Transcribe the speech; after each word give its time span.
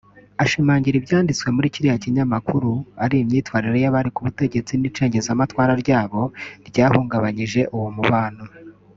Ashimangira 0.43 0.95
ibyanditswe 0.97 1.47
muri 1.55 1.73
kiriya 1.73 2.01
kinyamakuru 2.03 2.71
ari 3.03 3.15
imyitwarire 3.23 3.77
y’abari 3.83 4.09
ku 4.15 4.19
butegetsi 4.25 4.73
n’icengezamatwara 4.75 5.73
ryabo 5.83 6.21
ryahungabanyije 6.67 7.61
uwo 7.75 7.89
mubano 7.97 8.43